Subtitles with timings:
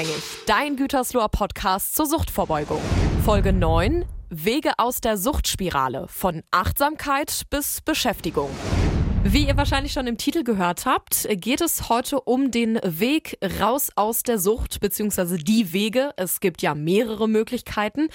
[0.00, 2.80] Unabhängig, dein Gütersloher Podcast zur Suchtvorbeugung.
[3.24, 6.06] Folge 9: Wege aus der Suchtspirale.
[6.08, 8.50] Von Achtsamkeit bis Beschäftigung.
[9.22, 13.90] Wie ihr wahrscheinlich schon im Titel gehört habt, geht es heute um den Weg raus
[13.94, 16.12] aus der Sucht, beziehungsweise die Wege.
[16.16, 18.08] Es gibt ja mehrere Möglichkeiten.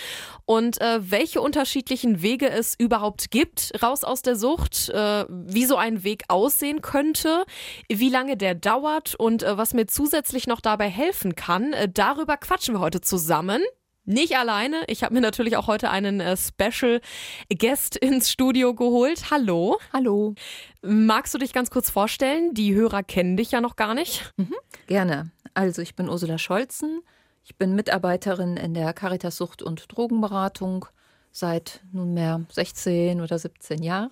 [0.46, 5.76] Und äh, welche unterschiedlichen Wege es überhaupt gibt, raus aus der Sucht, äh, wie so
[5.76, 7.46] ein Weg aussehen könnte,
[7.88, 12.36] wie lange der dauert und äh, was mir zusätzlich noch dabei helfen kann, äh, darüber
[12.36, 13.62] quatschen wir heute zusammen.
[14.06, 14.84] Nicht alleine.
[14.88, 17.02] Ich habe mir natürlich auch heute einen äh, Special
[17.50, 19.32] Guest ins Studio geholt.
[19.32, 19.80] Hallo.
[19.92, 20.36] Hallo.
[20.84, 22.54] Magst du dich ganz kurz vorstellen?
[22.54, 24.32] Die Hörer kennen dich ja noch gar nicht.
[24.38, 24.54] Mhm,
[24.86, 25.32] gerne.
[25.56, 27.02] Also ich bin Ursula Scholzen.
[27.44, 30.86] Ich bin Mitarbeiterin in der Caritas Sucht- und Drogenberatung
[31.32, 34.12] seit nunmehr 16 oder 17 Jahren.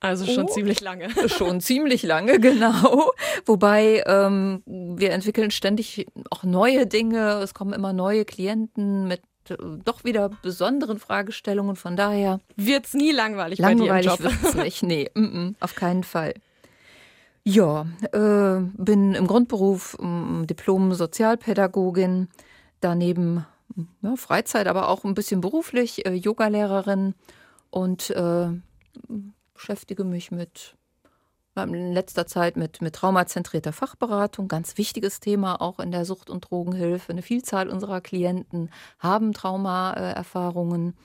[0.00, 1.08] Also schon oh, ziemlich lange.
[1.28, 3.10] Schon ziemlich lange, genau.
[3.46, 7.40] Wobei ähm, wir entwickeln ständig auch neue Dinge.
[7.42, 11.74] Es kommen immer neue Klienten mit äh, doch wieder besonderen Fragestellungen.
[11.74, 14.42] Von daher wird es nie langweilig, langweilig bei dir im Job.
[14.42, 14.82] wird's nicht.
[14.84, 16.34] Nee, m -m, auf keinen Fall.
[17.42, 22.28] Ja, äh, bin im Grundberuf ähm, Diplom-Sozialpädagogin,
[22.80, 23.46] daneben
[24.02, 27.14] ja, Freizeit, aber auch ein bisschen beruflich, äh, Yogalehrerin
[27.70, 28.48] und äh,
[29.58, 30.76] beschäftige mich mit
[31.56, 36.48] in letzter Zeit mit, mit traumazentrierter Fachberatung, ganz wichtiges Thema auch in der Sucht- und
[36.48, 37.10] Drogenhilfe.
[37.10, 40.96] Eine Vielzahl unserer Klienten haben Traumaerfahrungen.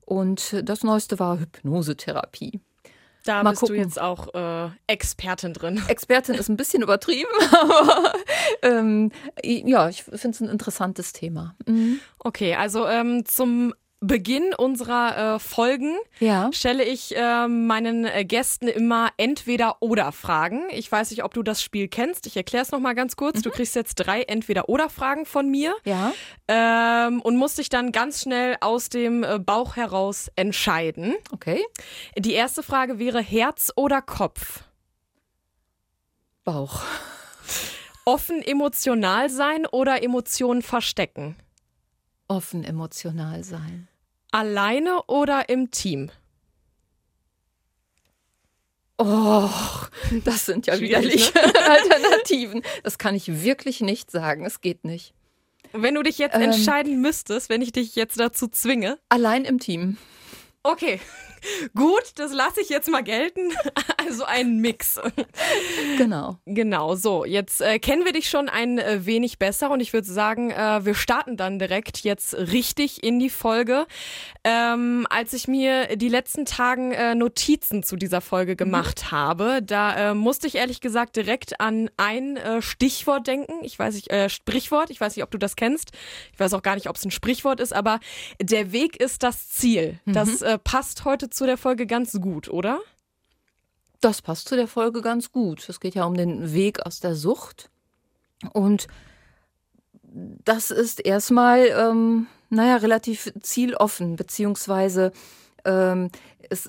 [0.00, 2.60] Und das Neueste war Hypnosetherapie.
[3.24, 3.76] Da Mal bist gucken.
[3.76, 5.80] du jetzt auch äh, Expertin drin.
[5.88, 8.12] Expertin ist ein bisschen übertrieben, aber
[8.62, 9.12] ähm,
[9.44, 11.54] ja, ich finde es ein interessantes Thema.
[11.66, 12.00] Mhm.
[12.18, 16.50] Okay, also ähm, zum Beginn unserer äh, Folgen ja.
[16.52, 20.64] stelle ich äh, meinen äh, Gästen immer entweder oder Fragen.
[20.72, 22.26] Ich weiß nicht, ob du das Spiel kennst.
[22.26, 23.36] Ich erkläre es nochmal ganz kurz.
[23.36, 23.42] Mhm.
[23.42, 26.12] Du kriegst jetzt drei entweder oder Fragen von mir ja.
[26.48, 31.14] ähm, und musst dich dann ganz schnell aus dem äh, Bauch heraus entscheiden.
[31.30, 31.64] Okay.
[32.18, 34.64] Die erste Frage wäre Herz oder Kopf?
[36.42, 36.82] Bauch.
[38.04, 41.36] Offen emotional sein oder Emotionen verstecken?
[42.26, 43.86] Offen emotional sein.
[44.32, 46.10] Alleine oder im Team?
[48.98, 49.48] Oh,
[50.24, 51.42] das sind ja widerliche ne?
[51.70, 52.62] Alternativen.
[52.82, 54.44] Das kann ich wirklich nicht sagen.
[54.44, 55.14] Es geht nicht.
[55.72, 58.98] Wenn du dich jetzt ähm, entscheiden müsstest, wenn ich dich jetzt dazu zwinge.
[59.08, 59.96] Allein im Team.
[60.62, 61.00] Okay.
[61.74, 63.50] Gut, das lasse ich jetzt mal gelten.
[64.04, 65.00] Also ein Mix.
[65.96, 66.36] Genau.
[66.44, 67.24] Genau, so.
[67.24, 70.84] Jetzt äh, kennen wir dich schon ein äh, wenig besser und ich würde sagen, äh,
[70.84, 73.86] wir starten dann direkt jetzt richtig in die Folge.
[74.42, 79.10] Ähm, als ich mir die letzten Tagen äh, Notizen zu dieser Folge gemacht mhm.
[79.12, 83.54] habe, da äh, musste ich ehrlich gesagt direkt an ein äh, Stichwort denken.
[83.62, 84.90] Ich weiß nicht, Sprichwort.
[84.90, 85.92] Ich weiß nicht, ob du das kennst.
[86.32, 88.00] Ich weiß auch gar nicht, ob es ein Sprichwort ist, aber
[88.40, 90.00] der Weg ist das Ziel.
[90.04, 90.12] Mhm.
[90.12, 92.80] Das passt heute zu der Folge ganz gut, oder?
[94.00, 95.68] Das passt zu der Folge ganz gut.
[95.68, 97.70] Es geht ja um den Weg aus der Sucht.
[98.52, 98.88] Und
[100.02, 105.12] das ist erstmal, ähm, naja, relativ zieloffen, beziehungsweise
[105.64, 106.10] ähm,
[106.50, 106.68] es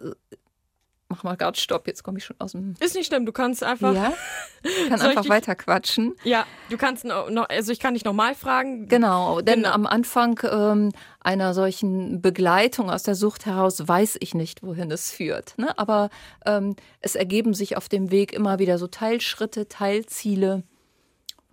[1.13, 2.73] mach mal gerade Stopp, jetzt komme ich schon aus dem.
[2.79, 3.93] Ist nicht schlimm, du kannst einfach.
[3.93, 4.13] Ja,
[4.89, 5.29] kann einfach dich...
[5.29, 6.15] weiter quatschen.
[6.23, 8.87] Ja, du kannst noch, also ich kann dich nochmal fragen.
[8.87, 9.71] Genau, denn genau.
[9.71, 15.11] am Anfang ähm, einer solchen Begleitung aus der Sucht heraus weiß ich nicht, wohin es
[15.11, 15.55] führt.
[15.57, 15.77] Ne?
[15.77, 16.09] Aber
[16.45, 20.63] ähm, es ergeben sich auf dem Weg immer wieder so Teilschritte, Teilziele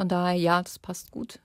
[0.01, 1.41] von daher, ja, das passt gut.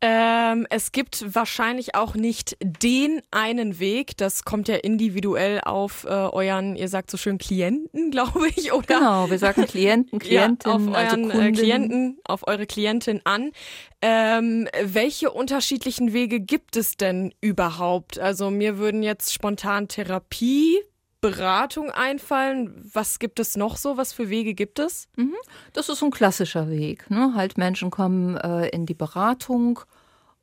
[0.00, 4.16] Ähm, es gibt wahrscheinlich auch nicht den einen Weg.
[4.16, 8.98] Das kommt ja individuell auf äh, euren, ihr sagt so schön Klienten, glaube ich, oder?
[8.98, 13.52] Genau, wir sagen Klienten, Klientinnen, ja, auf also euren also Klienten, auf eure Klientin an.
[14.00, 18.18] Ähm, welche unterschiedlichen Wege gibt es denn überhaupt?
[18.18, 20.78] Also mir würden jetzt spontan Therapie
[21.22, 22.90] Beratung einfallen.
[22.92, 23.96] Was gibt es noch so?
[23.96, 25.08] Was für Wege gibt es?
[25.16, 25.36] Mhm.
[25.72, 27.08] Das ist ein klassischer Weg.
[27.10, 27.32] Ne?
[27.34, 29.80] Halt Menschen kommen äh, in die Beratung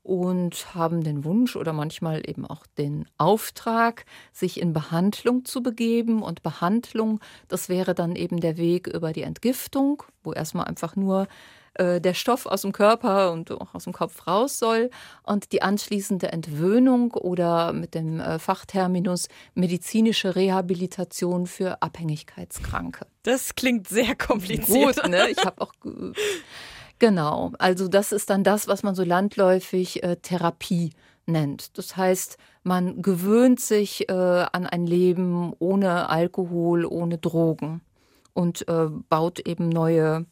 [0.04, 6.24] und haben den Wunsch oder manchmal eben auch den Auftrag, sich in Behandlung zu begeben.
[6.24, 11.28] Und Behandlung, das wäre dann eben der Weg über die Entgiftung, wo erstmal einfach nur
[11.80, 14.90] äh, der Stoff aus dem Körper und auch aus dem Kopf raus soll
[15.24, 23.08] und die anschließende Entwöhnung oder mit dem äh, Fachterminus medizinische Rehabilitation für Abhängigkeitskranke.
[23.24, 25.02] Das klingt sehr kompliziert.
[25.02, 25.30] Gut, ne?
[25.30, 25.74] Ich habe auch
[27.00, 27.54] genau.
[27.58, 30.92] Also das ist dann das, was man so landläufig äh, Therapie
[31.26, 31.78] nennt.
[31.78, 37.82] Das heißt, man gewöhnt sich äh, an ein Leben ohne Alkohol, ohne Drogen
[38.34, 40.26] und äh, baut eben neue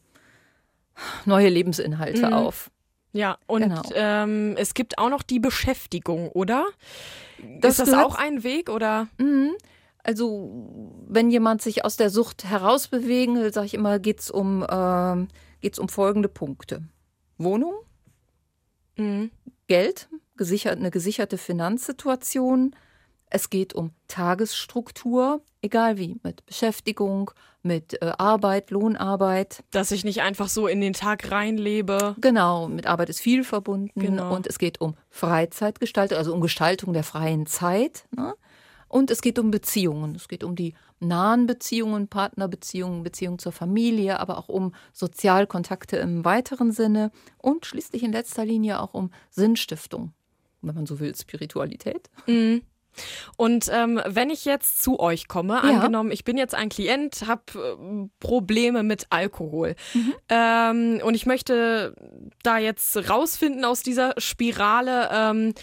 [1.24, 2.32] neue Lebensinhalte mhm.
[2.32, 2.70] auf.
[3.12, 3.82] Ja, und Genau.
[3.94, 6.66] ähm, es gibt auch noch die Beschäftigung, oder?
[7.60, 9.08] Das ist das auch ein Weg, oder?
[9.18, 9.52] Mhm.
[10.04, 14.64] Also, wenn jemand sich aus der Sucht herausbewegen will, sage ich immer, geht es um,
[15.60, 16.82] geht's um folgende Punkte.
[17.36, 17.74] Wohnung,
[18.98, 19.30] Mhm.
[19.68, 22.74] Geld, gesichert, eine gesicherte Finanzsituation.
[23.30, 27.30] Es geht um Tagesstruktur, egal wie, mit Beschäftigung,
[27.62, 29.64] mit äh, Arbeit, Lohnarbeit.
[29.70, 32.16] Dass ich nicht einfach so in den Tag reinlebe.
[32.20, 34.00] Genau, mit Arbeit ist viel verbunden.
[34.00, 34.34] Genau.
[34.34, 38.04] Und es geht um Freizeitgestaltung, also um Gestaltung der freien Zeit.
[38.16, 38.34] Ne?
[38.88, 40.14] Und es geht um Beziehungen.
[40.14, 46.24] Es geht um die nahen Beziehungen, Partnerbeziehungen, Beziehungen zur Familie, aber auch um Sozialkontakte im
[46.24, 50.12] weiteren Sinne und schließlich in letzter Linie auch um Sinnstiftung,
[50.62, 52.10] wenn man so will, Spiritualität.
[52.26, 52.62] Mhm.
[53.36, 57.42] Und ähm, wenn ich jetzt zu euch komme, angenommen, ich bin jetzt ein Klient, habe
[57.54, 59.74] äh, Probleme mit Alkohol
[60.28, 61.94] ähm, und ich möchte
[62.42, 65.54] da jetzt rausfinden aus dieser Spirale, ähm,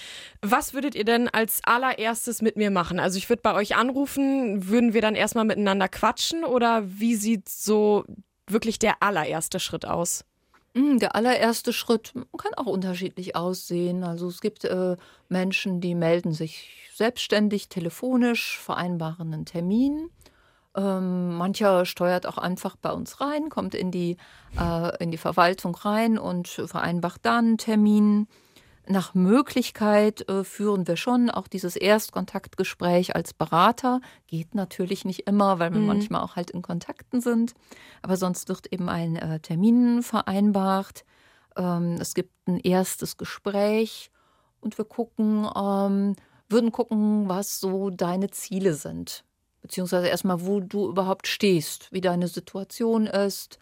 [0.41, 2.99] was würdet ihr denn als allererstes mit mir machen?
[2.99, 7.49] Also ich würde bei euch anrufen, würden wir dann erstmal miteinander quatschen oder wie sieht
[7.49, 8.05] so
[8.47, 10.23] wirklich der allererste Schritt aus?
[10.75, 14.03] Mm, Der allererste Schritt kann auch unterschiedlich aussehen.
[14.03, 14.97] Also es gibt äh,
[15.29, 20.09] Menschen, die melden sich selbstständig telefonisch, vereinbaren einen Termin.
[20.75, 24.17] Ähm, mancher steuert auch einfach bei uns rein, kommt in die,
[24.59, 28.27] äh, in die Verwaltung rein und vereinbart dann einen Termin.
[28.87, 33.99] Nach Möglichkeit äh, führen wir schon auch dieses Erstkontaktgespräch als Berater.
[34.27, 35.87] Geht natürlich nicht immer, weil wir Mhm.
[35.87, 37.53] manchmal auch halt in Kontakten sind.
[38.03, 41.03] Aber sonst wird eben ein äh, Termin vereinbart.
[41.57, 44.11] Ähm, es gibt ein erstes Gespräch
[44.61, 46.15] und wir gucken, ähm,
[46.47, 49.23] würden gucken, was so deine Ziele sind.
[49.61, 53.57] Beziehungsweise erstmal, wo du überhaupt stehst, wie deine Situation ist,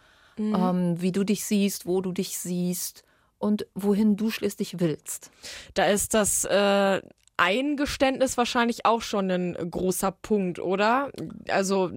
[0.53, 3.03] ähm, wie du dich siehst, wo du dich siehst
[3.43, 5.29] und wohin du schließlich willst.
[5.73, 7.01] Da ist das äh,
[7.37, 11.11] Eingeständnis wahrscheinlich auch schon ein großer Punkt, oder?
[11.49, 11.91] Also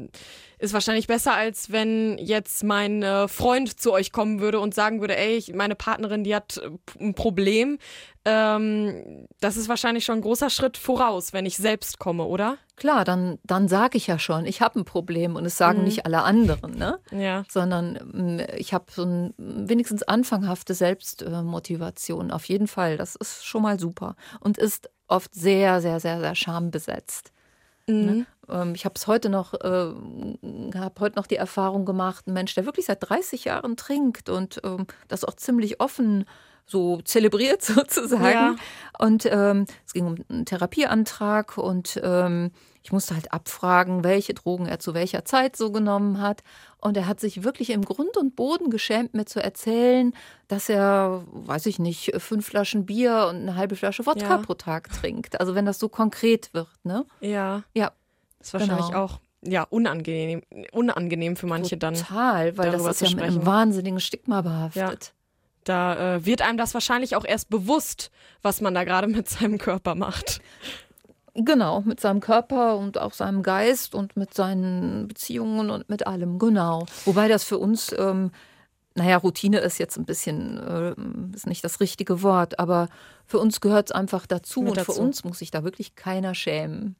[0.58, 5.00] ist wahrscheinlich besser, als wenn jetzt mein äh, Freund zu euch kommen würde und sagen
[5.00, 7.78] würde, ey, ich, meine Partnerin, die hat äh, ein Problem.
[8.24, 12.56] Ähm, das ist wahrscheinlich schon ein großer Schritt voraus, wenn ich selbst komme, oder?
[12.76, 16.06] Klar, dann, dann sage ich ja schon, ich habe ein Problem und es sagen nicht
[16.06, 16.98] alle anderen, ne?
[17.10, 17.44] Ja.
[17.48, 22.30] sondern ähm, ich habe so ein wenigstens anfanghafte Selbstmotivation.
[22.30, 26.34] Auf jeden Fall, das ist schon mal super und ist oft sehr, sehr, sehr, sehr
[26.34, 27.32] schambesetzt.
[28.00, 28.18] Ne?
[28.48, 29.94] Ähm, Ich habe es heute noch, äh,
[30.74, 34.60] habe heute noch die Erfahrung gemacht, ein Mensch, der wirklich seit 30 Jahren trinkt und
[34.64, 36.26] ähm, das auch ziemlich offen
[36.66, 38.24] so zelebriert sozusagen.
[38.24, 38.56] Ja.
[38.98, 42.50] Und ähm, es ging um einen Therapieantrag und ähm,
[42.82, 46.42] ich musste halt abfragen, welche Drogen er zu welcher Zeit so genommen hat.
[46.80, 50.14] Und er hat sich wirklich im Grund und Boden geschämt, mir zu erzählen,
[50.46, 54.38] dass er, weiß ich nicht, fünf Flaschen Bier und eine halbe Flasche Wodka Ja.
[54.38, 55.40] pro Tag trinkt.
[55.40, 57.04] Also wenn das so konkret wird, ne?
[57.20, 57.64] Ja.
[57.74, 57.90] Ja,
[58.40, 59.04] Ist wahrscheinlich Genau.
[59.04, 60.42] auch ja, unangenehm,
[60.72, 61.94] unangenehm für manche dann.
[61.94, 65.12] total, weil das ist ja mit einem wahnsinnigen Stigma behaftet.
[65.66, 69.58] Da äh, wird einem das wahrscheinlich auch erst bewusst, was man da gerade mit seinem
[69.58, 70.40] Körper macht.
[71.34, 76.38] Genau, mit seinem Körper und auch seinem Geist und mit seinen Beziehungen und mit allem,
[76.38, 76.86] genau.
[77.04, 78.30] Wobei das für uns, ähm,
[78.94, 80.94] naja, Routine ist jetzt ein bisschen, äh,
[81.34, 82.88] ist nicht das richtige Wort, aber
[83.26, 85.00] für uns gehört es einfach dazu Mit und für dazu.
[85.02, 86.94] uns muss sich da wirklich keiner schämen.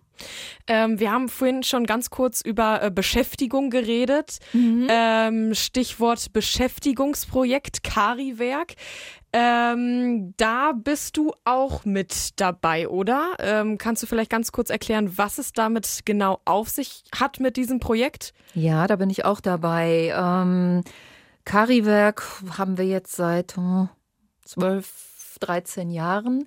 [0.66, 4.38] Ähm, wir haben vorhin schon ganz kurz über äh, Beschäftigung geredet.
[4.52, 4.87] Mhm.
[4.90, 8.75] Ähm, Stichwort Beschäftigungsprojekt Kari-Werk.
[9.32, 13.35] Ähm, da bist du auch mit dabei, oder?
[13.38, 17.58] Ähm, kannst du vielleicht ganz kurz erklären, was es damit genau auf sich hat mit
[17.58, 18.32] diesem Projekt?
[18.54, 20.14] Ja, da bin ich auch dabei.
[20.16, 20.85] Ähm,
[21.44, 23.90] Kariwerk haben wir jetzt seit hm,
[24.46, 26.46] 12, 13 Jahren.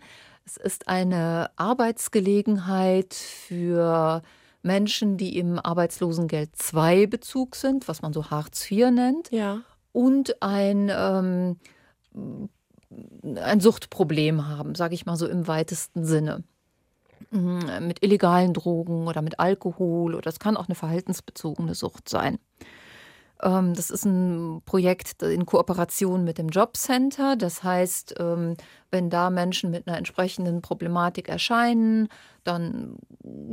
[0.49, 4.23] Es ist eine Arbeitsgelegenheit für
[4.63, 9.61] Menschen, die im Arbeitslosengeld II Bezug sind, was man so Hartz IV nennt, Ja.
[9.91, 11.57] und ein, ähm,
[13.35, 16.43] ein Suchtproblem haben, sage ich mal so im weitesten Sinne.
[17.29, 22.39] Mm, Mit illegalen Drogen oder mit Alkohol oder es kann auch eine verhaltensbezogene Sucht sein.
[23.41, 27.35] Ähm, Das ist ein Projekt in Kooperation mit dem Jobcenter.
[27.35, 28.55] Das heißt, ähm,
[28.91, 32.09] wenn da Menschen mit einer entsprechenden Problematik erscheinen,
[32.43, 32.97] dann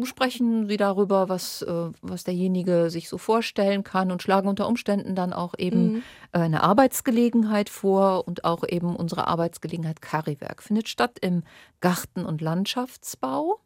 [0.04, 5.14] sprechen sie darüber, was, äh, was derjenige sich so vorstellen kann und schlagen unter Umständen
[5.14, 6.02] dann auch eben
[6.32, 11.42] äh, eine Arbeitsgelegenheit vor und auch eben unsere Arbeitsgelegenheit Kariwerk findet statt im
[11.80, 13.60] Garten- und Landschaftsbau.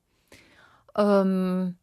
[0.96, 1.76] Ähm,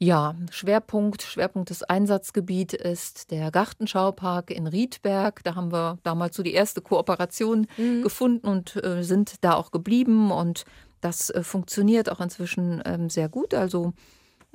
[0.00, 5.42] Ja, Schwerpunkt, Schwerpunkt des Einsatzgebiets ist der Gartenschaupark in Riedberg.
[5.42, 8.02] Da haben wir damals so die erste Kooperation mhm.
[8.02, 10.30] gefunden und äh, sind da auch geblieben.
[10.30, 10.64] Und
[11.00, 13.54] das äh, funktioniert auch inzwischen ähm, sehr gut.
[13.54, 13.92] Also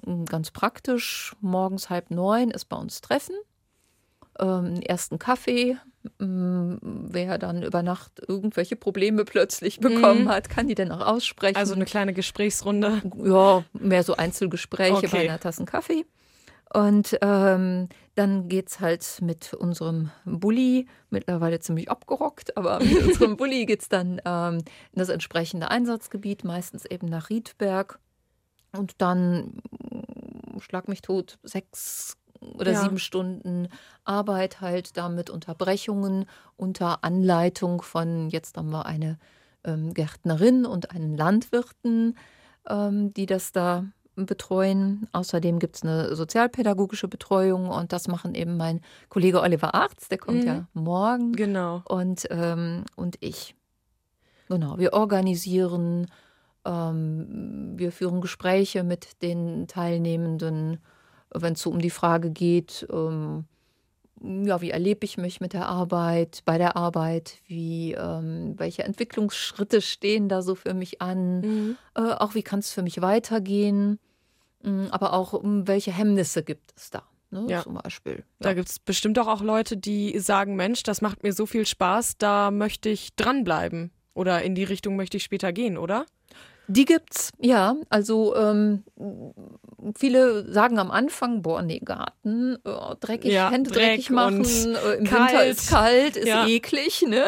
[0.08, 1.36] äh, ganz praktisch.
[1.42, 3.36] Morgens halb neun ist bei uns Treffen.
[4.40, 5.78] Ähm, ersten Kaffee
[6.20, 10.30] wer dann über Nacht irgendwelche Probleme plötzlich bekommen mhm.
[10.30, 11.56] hat, kann die dann auch aussprechen.
[11.56, 13.02] Also eine kleine Gesprächsrunde.
[13.24, 15.10] Ja, mehr so Einzelgespräche okay.
[15.12, 16.06] bei einer Tasse Kaffee.
[16.74, 23.38] Und ähm, dann geht es halt mit unserem Bulli, mittlerweile ziemlich abgerockt, aber mit unserem
[23.38, 28.00] Bulli geht es dann ähm, in das entsprechende Einsatzgebiet, meistens eben nach Riedberg.
[28.76, 29.62] Und dann,
[30.60, 32.18] schlag mich tot, sechs
[32.54, 32.82] oder ja.
[32.82, 33.68] sieben Stunden
[34.04, 36.26] Arbeit halt da mit Unterbrechungen
[36.58, 39.18] unter Anleitung von, jetzt haben wir eine
[39.64, 42.18] ähm, Gärtnerin und einen Landwirten,
[42.68, 43.86] ähm, die das da
[44.16, 45.08] betreuen.
[45.12, 50.18] Außerdem gibt es eine sozialpädagogische Betreuung und das machen eben mein Kollege Oliver Arzt, der
[50.18, 50.48] kommt mhm.
[50.48, 51.34] ja morgen.
[51.34, 51.82] Genau.
[51.86, 53.56] Und, ähm, und ich.
[54.50, 56.08] Genau, wir organisieren,
[56.66, 60.80] ähm, wir führen Gespräche mit den Teilnehmenden
[61.34, 63.46] wenn es so um die Frage geht, ähm,
[64.24, 69.82] ja, wie erlebe ich mich mit der Arbeit, bei der Arbeit, wie, ähm, welche Entwicklungsschritte
[69.82, 71.78] stehen da so für mich an, mhm.
[71.96, 74.00] äh, auch wie kann es für mich weitergehen,
[74.64, 77.04] äh, aber auch um welche Hemmnisse gibt es da.
[77.32, 77.64] Ne, ja.
[77.64, 78.18] Zum Beispiel.
[78.18, 78.24] Ja.
[78.40, 81.66] Da gibt es bestimmt auch, auch Leute, die sagen, Mensch, das macht mir so viel
[81.66, 83.92] Spaß, da möchte ich dranbleiben.
[84.14, 86.06] Oder in die Richtung möchte ich später gehen, oder?
[86.68, 87.76] Die gibt's, ja.
[87.90, 88.84] Also ähm,
[89.98, 94.94] viele sagen am Anfang, boah, nee, Garten, oh, dreckig, ja, Hände Dreck dreckig machen, äh,
[94.96, 95.32] im kalt.
[95.32, 96.48] Winter ist kalt, ist ja.
[96.48, 97.26] eklig, ne?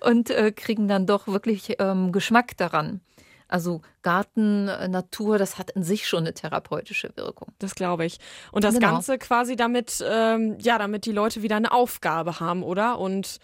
[0.00, 3.00] Und äh, kriegen dann doch wirklich ähm, Geschmack daran.
[3.48, 7.48] Also Garten, äh, Natur, das hat in sich schon eine therapeutische Wirkung.
[7.58, 8.18] Das glaube ich.
[8.50, 8.92] Und das genau.
[8.92, 12.98] Ganze quasi damit, ähm, ja, damit die Leute wieder eine Aufgabe haben, oder?
[12.98, 13.38] Und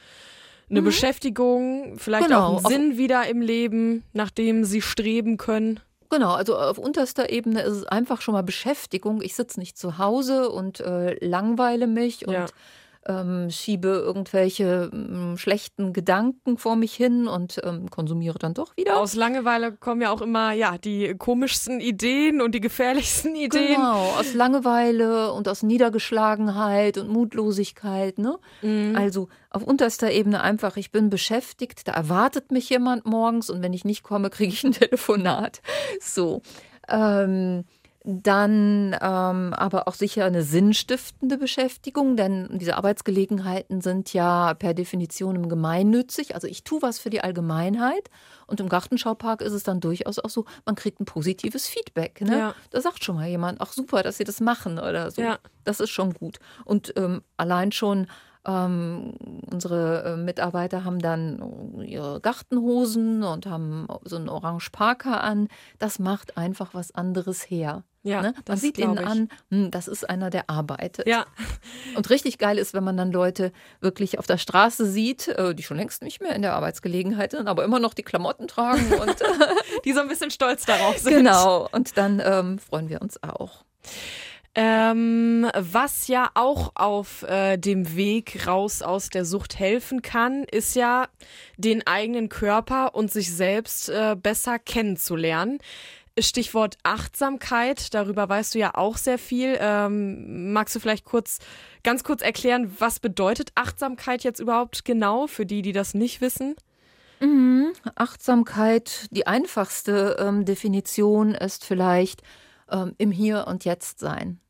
[0.71, 0.87] eine mhm.
[0.87, 2.57] Beschäftigung, vielleicht genau.
[2.57, 5.81] auch einen Sinn wieder im Leben, nach dem sie streben können.
[6.11, 9.23] Genau, also auf unterster Ebene ist es einfach schon mal Beschäftigung.
[9.23, 12.47] Ich sitze nicht zu Hause und äh, langweile mich und ja
[13.06, 18.99] ähm, schiebe irgendwelche ähm, schlechten Gedanken vor mich hin und ähm, konsumiere dann doch wieder.
[18.99, 23.75] Aus Langeweile kommen ja auch immer ja die komischsten Ideen und die gefährlichsten Ideen.
[23.76, 28.18] Genau, aus Langeweile und aus Niedergeschlagenheit und Mutlosigkeit.
[28.18, 28.38] Ne?
[28.62, 28.94] Mhm.
[28.97, 33.73] Also auf unterster Ebene einfach, ich bin beschäftigt, da erwartet mich jemand morgens und wenn
[33.73, 35.61] ich nicht komme, kriege ich ein Telefonat.
[36.00, 36.42] So.
[36.88, 37.64] Ähm,
[38.04, 45.49] dann ähm, aber auch sicher eine sinnstiftende Beschäftigung, denn diese Arbeitsgelegenheiten sind ja per Definition
[45.49, 46.35] gemeinnützig.
[46.35, 48.11] Also ich tue was für die Allgemeinheit
[48.49, 52.21] und im Gartenschaupark ist es dann durchaus auch so, man kriegt ein positives Feedback.
[52.23, 52.38] Ne?
[52.38, 52.54] Ja.
[52.71, 55.23] Da sagt schon mal jemand, ach super, dass Sie das machen oder so.
[55.23, 55.38] Ja.
[55.62, 56.40] Das ist schon gut.
[56.64, 58.09] Und ähm, allein schon
[58.44, 59.14] ähm,
[59.49, 65.47] unsere äh, Mitarbeiter haben dann ihre Gartenhosen und haben so einen Orange Parker an.
[65.78, 67.85] Das macht einfach was anderes her.
[68.04, 68.35] Ja, ne?
[68.49, 71.06] Man sieht ihnen an, hm, das ist einer, der arbeitet.
[71.06, 71.26] Ja.
[71.97, 75.62] Und richtig geil ist, wenn man dann Leute wirklich auf der Straße sieht, äh, die
[75.62, 79.16] schon längst nicht mehr in der Arbeitsgelegenheit sind, aber immer noch die Klamotten tragen und
[79.85, 81.14] die so ein bisschen stolz darauf sind.
[81.14, 81.68] Genau.
[81.71, 83.64] Und dann ähm, freuen wir uns auch.
[84.54, 90.75] Ähm, was ja auch auf äh, dem Weg raus aus der Sucht helfen kann, ist
[90.76, 91.09] ja
[91.56, 95.59] den eigenen Körper und sich selbst äh, besser kennenzulernen.
[96.19, 99.57] Stichwort Achtsamkeit, darüber weißt du ja auch sehr viel.
[99.59, 101.38] Ähm, magst du vielleicht kurz,
[101.83, 106.54] ganz kurz erklären, was bedeutet Achtsamkeit jetzt überhaupt genau für die, die das nicht wissen?
[107.21, 107.73] Mhm.
[107.95, 112.23] Achtsamkeit, die einfachste ähm, Definition ist vielleicht
[112.71, 114.40] ähm, im Hier und Jetzt sein.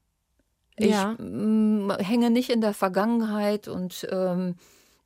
[0.77, 1.15] Ich ja.
[1.19, 4.57] Mm, hänge nicht in der Vergangenheit und ähm,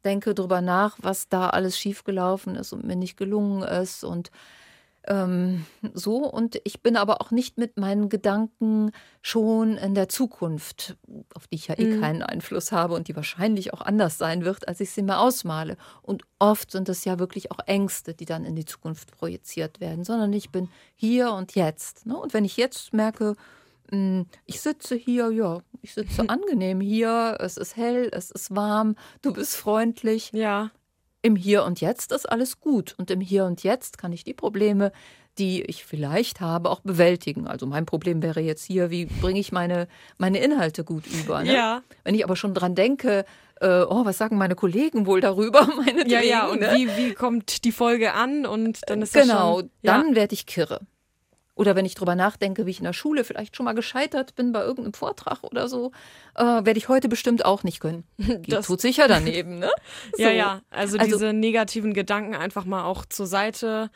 [0.04, 4.30] denke darüber nach, was da alles schiefgelaufen ist und mir nicht gelungen ist und
[5.06, 6.18] ähm, so.
[6.18, 8.90] Und ich bin aber auch nicht mit meinen Gedanken
[9.22, 10.96] schon in der Zukunft,
[11.34, 12.00] auf die ich ja eh mhm.
[12.00, 15.76] keinen Einfluss habe und die wahrscheinlich auch anders sein wird, als ich sie mir ausmale.
[16.02, 20.04] Und oft sind es ja wirklich auch Ängste, die dann in die Zukunft projiziert werden,
[20.04, 22.06] sondern ich bin hier und jetzt.
[22.06, 22.16] Ne?
[22.16, 23.36] Und wenn ich jetzt merke,
[23.90, 28.96] hm, ich sitze hier, ja, ich sitze angenehm hier, es ist hell, es ist warm,
[29.22, 30.32] du bist freundlich.
[30.32, 30.70] Ja.
[31.26, 34.33] Im Hier und Jetzt ist alles gut und im Hier und Jetzt kann ich die
[34.33, 34.92] Probleme,
[35.38, 37.49] die ich vielleicht habe, auch bewältigen.
[37.49, 41.42] Also mein Problem wäre jetzt hier, wie bringe ich meine, meine Inhalte gut über?
[41.42, 41.52] Ne?
[41.52, 41.83] Ja.
[42.04, 43.25] Wenn ich aber schon dran denke,
[43.61, 45.66] äh, oh, was sagen meine Kollegen wohl darüber?
[45.76, 46.73] Meine ja, ja, und ne?
[46.76, 48.47] wie, wie kommt die Folge an?
[48.47, 50.00] Und dann ist das Genau, schon, ja.
[50.00, 50.80] dann werde ich kirre.
[51.56, 54.52] Oder wenn ich drüber nachdenke, wie ich in der Schule vielleicht schon mal gescheitert bin
[54.52, 55.90] bei irgendeinem Vortrag oder so,
[56.34, 58.04] äh, werde ich heute bestimmt auch nicht können.
[58.18, 59.70] Die Das- tut sich ja daneben, ne?
[60.16, 60.22] So.
[60.22, 60.60] Ja, ja.
[60.70, 63.90] Also, Also- diese negativen Gedanken einfach mal auch zur Seite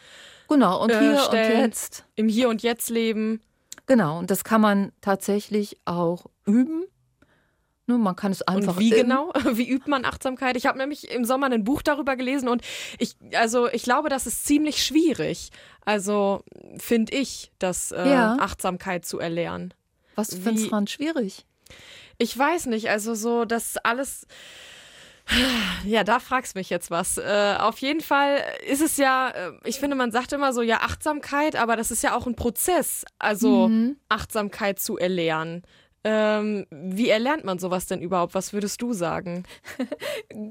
[0.48, 1.52] Genau, und äh, hier stellen.
[1.52, 2.04] und jetzt.
[2.16, 3.40] im Hier und Jetzt leben.
[3.86, 6.84] Genau, und das kann man tatsächlich auch üben.
[7.86, 8.74] Ne, man kann es einfach.
[8.76, 9.32] und wie genau?
[9.52, 10.56] Wie übt man Achtsamkeit?
[10.56, 12.62] Ich habe nämlich im Sommer ein Buch darüber gelesen und
[12.98, 15.50] ich, also ich glaube, das ist ziemlich schwierig.
[15.84, 16.42] Also
[16.78, 18.36] finde ich, das äh, Ja.
[18.38, 19.74] Achtsamkeit zu erlernen.
[20.14, 21.46] Was findest du schwierig?
[22.18, 24.26] Ich weiß nicht, also so, das alles.
[25.84, 27.16] Ja, da fragst mich jetzt was.
[27.16, 30.78] Äh, auf jeden Fall ist es ja, äh, ich finde, man sagt immer so, ja,
[30.78, 33.96] Achtsamkeit, aber das ist ja auch ein Prozess, also Mhm.
[34.08, 35.62] Achtsamkeit zu erlernen.
[36.02, 38.34] Ähm, wie erlernt man sowas denn überhaupt?
[38.34, 39.44] Was würdest du sagen?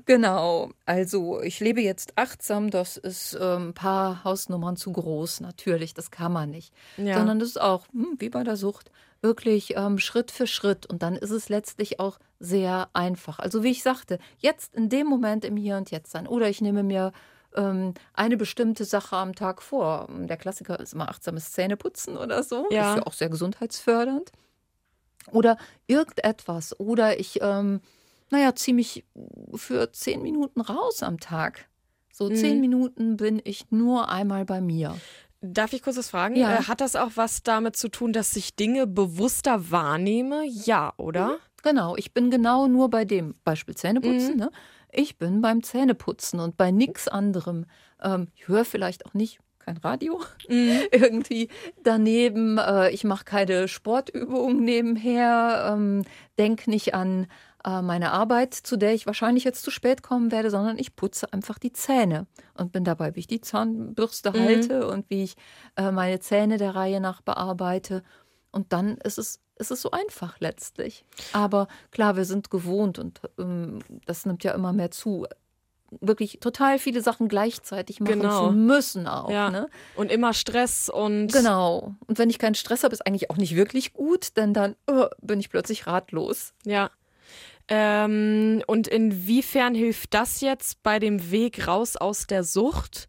[0.05, 5.93] Genau, also ich lebe jetzt achtsam, das ist ähm, ein paar Hausnummern zu groß, natürlich,
[5.93, 6.73] das kann man nicht.
[6.97, 7.17] Ja.
[7.17, 8.91] Sondern das ist auch, hm, wie bei der Sucht,
[9.21, 10.85] wirklich ähm, Schritt für Schritt.
[10.85, 13.39] Und dann ist es letztlich auch sehr einfach.
[13.39, 16.27] Also wie ich sagte, jetzt in dem Moment im Hier und Jetzt sein.
[16.27, 17.11] Oder ich nehme mir
[17.55, 20.07] ähm, eine bestimmte Sache am Tag vor.
[20.09, 22.67] Der Klassiker ist immer achtsames Zähneputzen oder so.
[22.69, 22.81] Ja.
[22.81, 24.31] Das ist ja auch sehr gesundheitsfördernd.
[25.33, 25.57] Oder
[25.87, 26.79] irgendetwas.
[26.79, 27.81] Oder ich, ähm,
[28.29, 29.05] naja, ziehe mich
[29.55, 31.67] für zehn Minuten raus am Tag.
[32.13, 32.61] So zehn Mhm.
[32.61, 34.95] Minuten bin ich nur einmal bei mir.
[35.41, 36.35] Darf ich kurz was fragen?
[36.35, 36.59] Ja.
[36.59, 40.43] Äh, hat das auch was damit zu tun, dass ich Dinge bewusster wahrnehme?
[40.45, 41.37] Ja, oder?
[41.63, 44.33] Genau, ich bin genau nur bei dem Beispiel Zähneputzen.
[44.33, 44.39] Mhm.
[44.39, 44.51] Ne?
[44.91, 47.65] Ich bin beim Zähneputzen und bei nichts anderem.
[48.01, 50.81] Ähm, ich höre vielleicht auch nicht kein Radio Mhm.
[50.91, 51.49] irgendwie
[51.83, 52.57] daneben.
[52.57, 55.71] Äh, ich mache keine Sportübungen nebenher.
[55.73, 56.03] Ähm,
[56.37, 57.27] denk nicht an
[57.65, 61.31] äh, meine Arbeit, zu der ich wahrscheinlich jetzt zu spät kommen werde, sondern ich putze
[61.33, 64.39] einfach die Zähne und bin dabei, wie ich die Zahnbürste Mhm.
[64.39, 65.35] halte und wie ich
[65.75, 68.01] äh, meine Zähne der Reihe nach bearbeite.
[68.51, 71.05] Und dann ist es, ist es so einfach letztlich.
[71.33, 75.27] Aber klar, wir sind gewohnt und ähm, das nimmt ja immer mehr zu.
[76.01, 78.51] Wirklich total viele Sachen gleichzeitig machen Genau.
[78.51, 79.29] müssen auch.
[79.29, 79.49] Ja.
[79.49, 79.69] Ne?
[79.95, 81.31] Und immer Stress und.
[81.33, 81.95] Genau.
[82.07, 85.05] Und wenn ich keinen Stress habe, ist eigentlich auch nicht wirklich gut, denn dann äh,
[85.21, 86.53] bin ich plötzlich ratlos.
[86.65, 86.91] Ja.
[87.67, 93.07] Ähm, und inwiefern hilft das jetzt bei dem Weg raus aus der Sucht?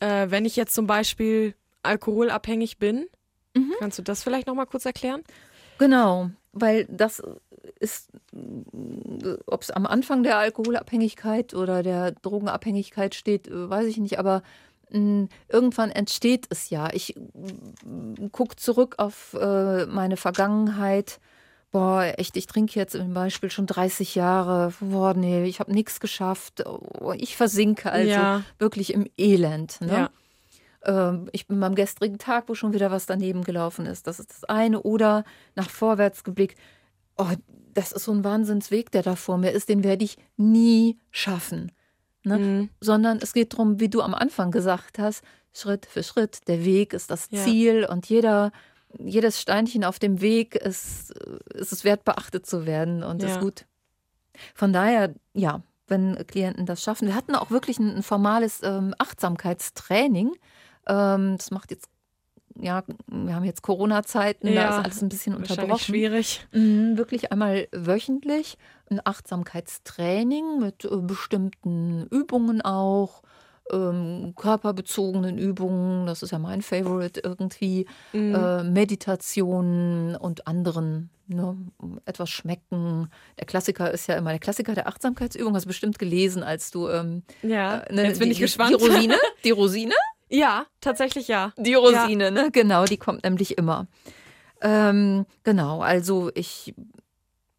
[0.00, 3.06] Äh, wenn ich jetzt zum Beispiel alkoholabhängig bin?
[3.54, 3.72] Mhm.
[3.78, 5.22] Kannst du das vielleicht nochmal kurz erklären?
[5.78, 7.22] Genau, weil das
[7.80, 8.10] ist,
[9.46, 14.42] ob es am Anfang der Alkoholabhängigkeit oder der Drogenabhängigkeit steht, äh, weiß ich nicht, aber
[14.90, 16.90] mh, irgendwann entsteht es ja.
[16.92, 17.14] Ich
[18.32, 21.20] gucke zurück auf äh, meine Vergangenheit.
[21.70, 24.74] Boah, echt, ich trinke jetzt zum Beispiel schon 30 Jahre.
[24.80, 26.64] Boah, nee, ich habe nichts geschafft.
[26.66, 28.42] Oh, ich versinke also Ja.
[28.58, 29.80] wirklich im Elend.
[29.80, 30.10] Ne?
[30.84, 31.08] Ja.
[31.08, 34.06] Ähm, ich bin beim gestrigen Tag, wo schon wieder was daneben gelaufen ist.
[34.06, 34.82] Das ist das eine.
[34.82, 36.58] Oder nach vorwärts geblickt.
[37.22, 37.34] Oh,
[37.74, 39.68] das ist so ein Wahnsinnsweg, der da vor mir ist.
[39.68, 41.72] Den werde ich nie schaffen.
[42.24, 42.38] Ne?
[42.38, 42.68] Mhm.
[42.80, 46.46] Sondern es geht darum, wie du am Anfang gesagt hast, Schritt für Schritt.
[46.48, 47.42] Der Weg ist das Ja.
[47.44, 48.52] Ziel und jeder,
[48.98, 51.10] jedes Steinchen auf dem Weg ist,
[51.54, 53.28] ist es wert, beachtet zu werden und Ja.
[53.34, 53.66] ist gut.
[54.54, 57.06] Von daher, ja, wenn Klienten das schaffen.
[57.08, 60.32] Wir hatten auch wirklich ein, ein formales ähm, Achtsamkeitstraining.
[60.86, 61.88] Ähm, das macht jetzt,
[62.60, 65.78] ja, wir haben jetzt Corona-Zeiten, da Ja, ist alles ein bisschen unterbrochen.
[65.78, 66.46] schwierig.
[66.52, 68.56] Mhm, wirklich einmal wöchentlich
[68.90, 73.22] ein Achtsamkeitstraining mit äh, bestimmten Übungen auch,
[73.72, 78.34] ähm, körperbezogenen Übungen, das ist ja mein Favorite irgendwie, Mhm.
[78.34, 81.56] äh, Meditationen und anderen, ne,
[82.04, 83.08] etwas schmecken.
[83.38, 86.88] Der Klassiker ist ja immer, der Klassiker der Achtsamkeitsübung hast du bestimmt gelesen, als du
[86.88, 88.76] ähm, Ja, äh, ne, jetzt bin die, ich gespannt.
[88.78, 89.94] Die Rosine, die Rosine?
[90.32, 91.52] Ja, tatsächlich ja.
[91.56, 92.50] Die Rosine, ne?
[92.52, 93.86] Genau, die kommt nämlich immer.
[94.60, 96.74] Ähm, genau, also ich,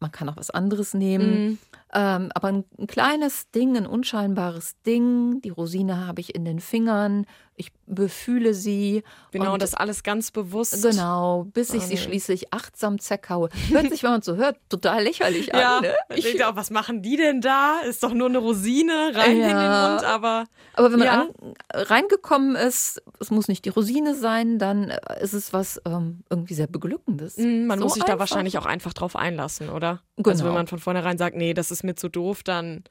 [0.00, 1.58] man kann auch was anderes nehmen, Mhm.
[1.94, 5.40] Ähm, aber ein, ein kleines Ding, ein unscheinbares Ding.
[5.42, 7.26] Die Rosine habe ich in den Fingern,
[7.56, 9.04] ich befühle sie.
[9.30, 10.82] Genau, und das alles ganz bewusst.
[10.82, 12.00] Genau, bis ich Oh, sie nee.
[12.00, 13.48] schließlich achtsam zerkaue.
[13.70, 15.82] Hört sich, wenn man so hört, total lächerlich Ja, an.
[15.84, 15.94] Ne?
[16.16, 17.78] ich denke auch, was machen die denn da?
[17.88, 19.88] Ist doch nur eine Rosine rein in den Ja.
[19.90, 21.20] Mund, aber Aber wenn man Ja.
[21.20, 21.28] an,
[21.72, 26.66] reingekommen ist, es muss nicht die Rosine sein, dann ist es was ähm, irgendwie sehr
[26.66, 27.36] Beglückendes.
[27.36, 28.20] mm, man So muss sich da einfach.
[28.30, 30.00] wahrscheinlich auch einfach drauf einlassen, oder?
[30.16, 30.30] Genau.
[30.30, 32.84] Also wenn man von vornherein sagt, nee, das ist mir zu doof, dann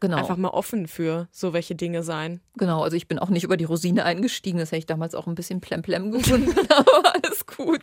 [0.00, 0.16] Genau.
[0.16, 2.40] einfach mal offen für so welche Dinge sein.
[2.56, 4.58] Genau, also ich bin auch nicht über die Rosine eingestiegen.
[4.58, 7.82] Das hätte ich damals auch ein bisschen plemplem gefunden, aber alles gut.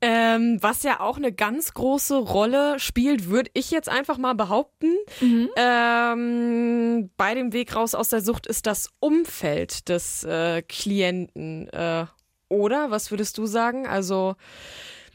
[0.00, 4.92] Ähm, was ja auch eine ganz große Rolle spielt, würde ich jetzt einfach mal behaupten.
[5.20, 5.50] Mhm.
[5.56, 12.06] Ähm, bei dem Weg raus aus der Sucht ist das Umfeld des äh, Klienten äh,
[12.48, 13.86] Oder was würdest du sagen?
[13.86, 14.36] Also,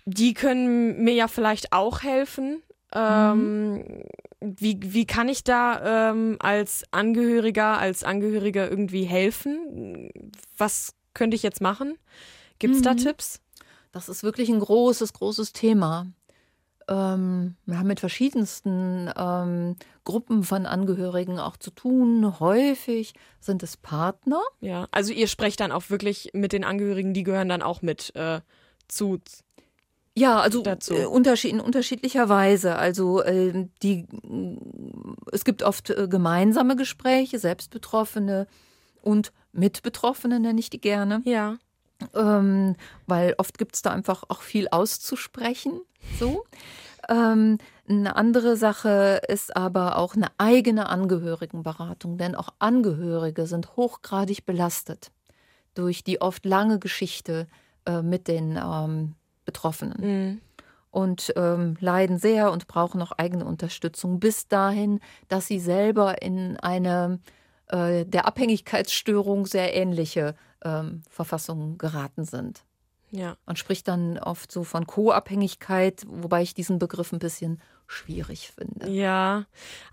[0.06, 2.62] die können mir ja vielleicht auch helfen.
[2.94, 4.04] Ähm, mhm.
[4.42, 10.10] wie, wie kann ich da ähm, als Angehöriger, als Angehöriger irgendwie helfen?
[10.58, 11.98] Was könnte ich jetzt machen?
[12.60, 12.86] Gibt es mhm.
[12.86, 13.42] da Tipps?
[13.92, 16.08] Das ist wirklich ein großes, großes Thema.
[16.88, 22.40] Ähm, wir haben mit verschiedensten ähm, Gruppen von Angehörigen auch zu tun.
[22.40, 24.42] Häufig sind es Partner.
[24.60, 28.16] Ja, also ihr sprecht dann auch wirklich mit den Angehörigen, die gehören dann auch mit
[28.16, 28.42] äh,
[28.88, 29.20] zu.
[30.16, 30.94] Ja, also dazu.
[30.94, 32.76] Äh, unterschied in unterschiedlicher Weise.
[32.76, 34.06] Also äh, die,
[35.32, 38.48] es gibt oft äh, gemeinsame Gespräche, Selbstbetroffene
[39.02, 41.22] und Mitbetroffene nenne ich die gerne.
[41.26, 41.58] Ja.
[42.14, 42.76] Ähm,
[43.08, 45.82] weil oft gibt es da einfach auch viel auszusprechen.
[46.20, 46.46] So.
[47.10, 54.46] Ähm, eine andere Sache ist aber auch eine eigene Angehörigenberatung, denn auch Angehörige sind hochgradig
[54.46, 55.12] belastet
[55.74, 57.48] durch die oft lange Geschichte
[57.86, 60.02] äh, mit den ähm, Betroffenen.
[60.02, 60.42] Mhm.
[60.92, 66.58] Und ähm, leiden sehr und brauchen auch eigene Unterstützung bis dahin, dass sie selber in
[66.58, 67.20] eine
[67.68, 72.64] äh, der Abhängigkeitsstörung sehr ähnliche ähm, Verfassungen geraten sind.
[73.14, 73.38] Ja.
[73.46, 78.90] Man spricht dann oft so von Co-Abhängigkeit, wobei ich diesen Begriff ein bisschen schwierig finde.
[78.90, 79.46] Ja,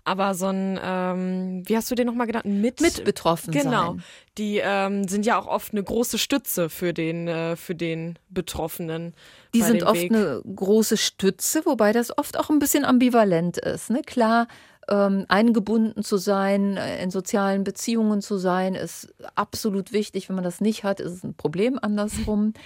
[0.03, 2.45] aber so ein, ähm, wie hast du den nochmal genannt?
[2.45, 3.91] Mit, Mit betroffen Genau.
[3.91, 4.03] Sein.
[4.39, 9.13] Die ähm, sind ja auch oft eine große Stütze für den, äh, für den Betroffenen.
[9.53, 10.11] Die sind oft Weg.
[10.11, 13.91] eine große Stütze, wobei das oft auch ein bisschen ambivalent ist.
[13.91, 14.01] Ne?
[14.03, 14.47] Klar,
[14.89, 20.27] ähm, eingebunden zu sein, äh, in sozialen Beziehungen zu sein, ist absolut wichtig.
[20.27, 22.53] Wenn man das nicht hat, ist es ein Problem andersrum.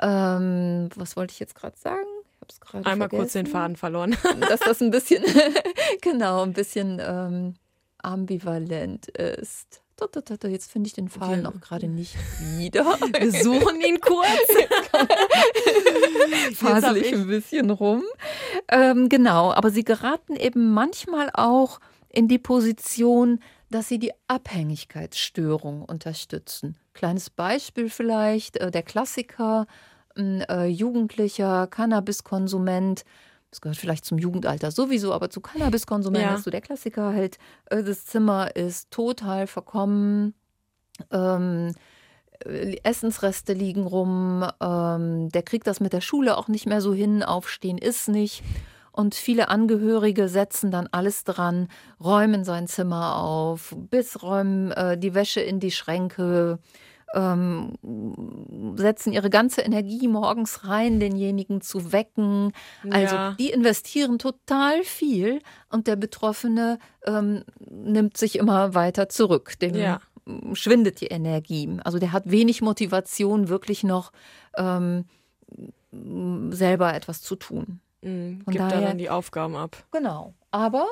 [0.00, 2.06] Ähm, was wollte ich jetzt gerade sagen?
[2.48, 3.22] Ich habe Einmal vergessen.
[3.22, 4.16] kurz den Faden verloren.
[4.48, 5.24] Dass das ein bisschen,
[6.00, 7.54] genau, ein bisschen ähm,
[7.98, 9.82] ambivalent ist.
[10.42, 12.14] Jetzt finde ich den Faden auch gerade nicht
[12.58, 12.84] wieder.
[13.18, 14.28] Wir suchen ihn kurz.
[16.54, 18.02] Fasel ich ein bisschen rum.
[18.68, 21.80] Ähm, genau, aber sie geraten eben manchmal auch
[22.10, 26.76] in die Position, dass sie die Abhängigkeitsstörung unterstützen.
[26.94, 29.66] Kleines Beispiel vielleicht, äh, der Klassiker,
[30.16, 33.04] ein äh, jugendlicher Cannabiskonsument,
[33.50, 36.34] das gehört vielleicht zum Jugendalter sowieso, aber zu Cannabiskonsument ja.
[36.34, 40.34] ist so der Klassiker halt, äh, das Zimmer ist total verkommen,
[41.10, 41.72] ähm,
[42.44, 46.94] äh, Essensreste liegen rum, ähm, der kriegt das mit der Schule auch nicht mehr so
[46.94, 48.42] hin, aufstehen ist nicht.
[48.96, 51.68] Und viele Angehörige setzen dann alles dran,
[52.02, 56.58] räumen sein Zimmer auf, bis räumen äh, die Wäsche in die Schränke,
[57.14, 57.74] ähm,
[58.78, 62.52] setzen ihre ganze Energie morgens rein, denjenigen zu wecken.
[62.88, 63.36] Also ja.
[63.38, 69.58] die investieren total viel und der Betroffene ähm, nimmt sich immer weiter zurück.
[69.60, 70.00] Dem ja.
[70.54, 71.68] schwindet die Energie.
[71.84, 74.10] Also der hat wenig Motivation, wirklich noch
[74.56, 75.04] ähm,
[76.50, 77.80] selber etwas zu tun.
[78.06, 79.76] Mhm, gibt daher, da dann die Aufgaben ab.
[79.90, 80.34] Genau.
[80.50, 80.86] Aber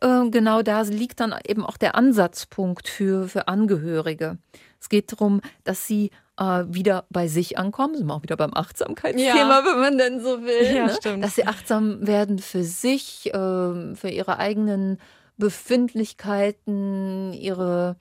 [0.00, 4.38] äh, genau da liegt dann eben auch der Ansatzpunkt für, für Angehörige.
[4.80, 8.52] Es geht darum, dass sie äh, wieder bei sich ankommen, sind wir auch wieder beim
[8.52, 9.64] Achtsamkeitsthema, ja.
[9.64, 10.74] wenn man denn so will.
[10.74, 11.20] Ja, ne?
[11.20, 14.98] Dass sie achtsam werden für sich, äh, für ihre eigenen
[15.38, 17.96] Befindlichkeiten, ihre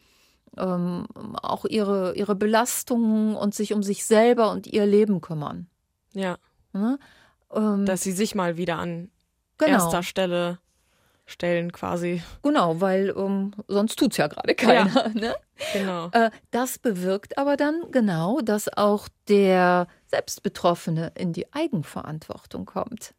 [0.57, 1.05] ähm,
[1.41, 5.67] auch ihre, ihre Belastungen und sich um sich selber und ihr Leben kümmern.
[6.13, 6.37] Ja.
[6.73, 6.97] Ne?
[7.55, 9.09] Ähm, Dass sie sich mal wieder an
[9.57, 9.73] genau.
[9.73, 10.59] erster Stelle
[11.25, 12.21] stellen quasi.
[12.43, 14.93] Genau, weil um, sonst tut es ja gerade keiner.
[14.93, 15.35] Ja, ne?
[15.73, 16.09] Genau.
[16.11, 23.15] Äh, das bewirkt aber dann genau, dass auch der Selbstbetroffene in die Eigenverantwortung kommt.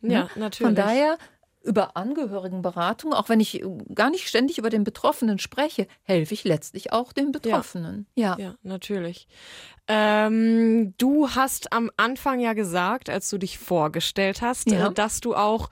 [0.00, 0.30] Ja, ne?
[0.36, 0.66] natürlich.
[0.66, 1.18] Von daher
[1.62, 3.62] über Angehörigenberatung, auch wenn ich
[3.94, 8.06] gar nicht ständig über den Betroffenen spreche, helfe ich letztlich auch den Betroffenen.
[8.14, 9.26] Ja, ja, ja natürlich.
[9.88, 14.90] Ähm, du hast am Anfang ja gesagt, als du dich vorgestellt hast, ja.
[14.90, 15.70] dass du auch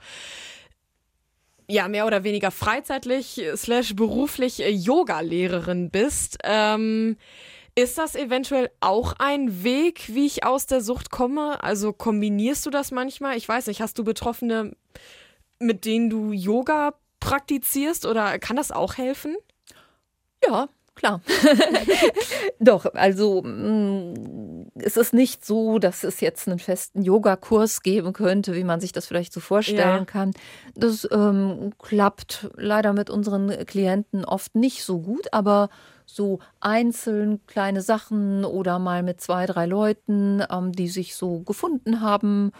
[1.69, 6.37] ja mehr oder weniger freizeitlich slash beruflich äh, Yoga-Lehrerin bist.
[6.43, 7.17] Ähm,
[7.75, 11.63] ist das eventuell auch ein Weg, wie ich aus der Sucht komme?
[11.63, 13.37] Also kombinierst du das manchmal?
[13.37, 14.75] Ich weiß nicht, hast du Betroffene,
[15.59, 19.35] mit denen du Yoga praktizierst oder kann das auch helfen?
[20.45, 21.21] Ja, klar.
[22.59, 28.55] Doch, also mm, es ist nicht so, dass es jetzt einen festen Yogakurs geben könnte,
[28.55, 30.05] wie man sich das vielleicht so vorstellen ja.
[30.05, 30.31] kann.
[30.75, 35.69] Das ähm, klappt leider mit unseren Klienten oft nicht so gut, aber
[36.05, 42.01] so einzeln kleine Sachen oder mal mit zwei, drei Leuten, ähm, die sich so gefunden
[42.01, 42.51] haben,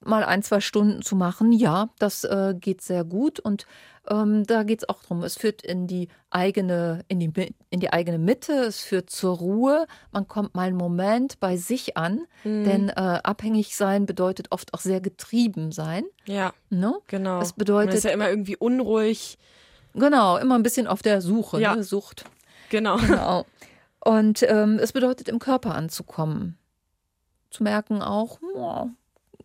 [0.00, 3.40] mal ein, zwei Stunden zu machen, ja, das äh, geht sehr gut.
[3.40, 3.66] Und
[4.08, 7.92] ähm, da geht es auch darum, es führt in die eigene, in die, in die
[7.92, 9.86] eigene Mitte, es führt zur Ruhe.
[10.12, 12.64] Man kommt mal einen Moment bei sich an, mhm.
[12.64, 16.04] denn äh, abhängig sein bedeutet oft auch sehr getrieben sein.
[16.26, 16.52] Ja.
[16.70, 16.94] Ne?
[17.08, 17.40] Genau.
[17.40, 17.90] Es bedeutet.
[17.90, 19.38] Man ist ja immer irgendwie unruhig.
[19.94, 21.76] Genau, immer ein bisschen auf der Suche, ja.
[21.76, 21.82] ne?
[21.82, 22.24] Sucht.
[22.70, 22.96] Genau.
[22.98, 23.46] genau.
[24.00, 26.56] Und ähm, es bedeutet, im Körper anzukommen.
[27.50, 28.86] Zu merken auch, oh,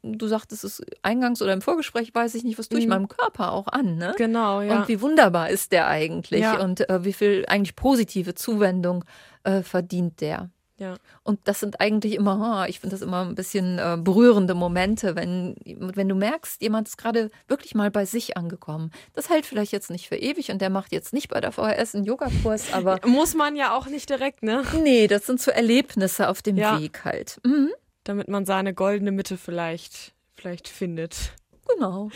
[0.04, 2.92] du sagtest es eingangs oder im Vorgespräch, weiß ich nicht, was tue ich mhm.
[2.92, 3.96] meinem Körper auch an.
[3.96, 4.14] Ne?
[4.18, 4.80] Genau, ja.
[4.80, 6.60] Und wie wunderbar ist der eigentlich ja.
[6.62, 9.06] und äh, wie viel eigentlich positive Zuwendung
[9.44, 10.50] äh, verdient der.
[10.78, 10.96] Ja.
[11.22, 15.56] Und das sind eigentlich immer, ich finde das immer ein bisschen äh, berührende Momente, wenn,
[15.66, 18.92] wenn du merkst, jemand ist gerade wirklich mal bei sich angekommen.
[19.14, 21.96] Das hält vielleicht jetzt nicht für ewig und der macht jetzt nicht bei der VHS
[21.96, 23.00] einen Yogakurs, aber.
[23.06, 24.64] Muss man ja auch nicht direkt, ne?
[24.82, 26.82] Nee, das sind so Erlebnisse auf dem ja.
[26.82, 27.40] Weg halt.
[27.46, 27.70] Mhm
[28.04, 31.34] damit man seine goldene Mitte vielleicht, vielleicht findet.
[31.68, 32.10] Genau.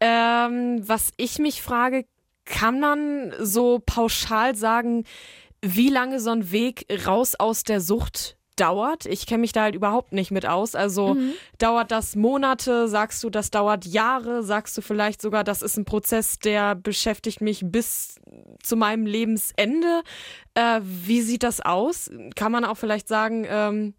[0.00, 2.04] Ähm, was ich mich frage,
[2.44, 5.04] kann man so pauschal sagen,
[5.62, 9.06] wie lange so ein Weg raus aus der Sucht dauert?
[9.06, 10.74] Ich kenne mich da halt überhaupt nicht mit aus.
[10.74, 11.32] Also mhm.
[11.58, 12.86] dauert das Monate?
[12.88, 14.42] Sagst du, das dauert Jahre?
[14.42, 18.20] Sagst du vielleicht sogar, das ist ein Prozess, der beschäftigt mich bis
[18.62, 20.02] zu meinem Lebensende?
[20.54, 22.10] Äh, wie sieht das aus?
[22.36, 23.94] Kann man auch vielleicht sagen, ähm,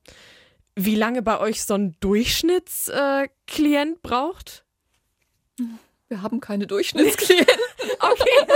[0.75, 4.63] wie lange bei euch so ein Durchschnittsklient äh, braucht?
[6.07, 7.47] Wir haben keine Durchschnittsklienten.
[7.99, 8.53] okay.